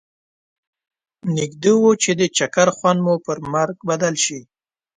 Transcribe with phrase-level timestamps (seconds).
[1.35, 4.39] نږدي و چې د چکر خوند مو پر مرګ بدل شي.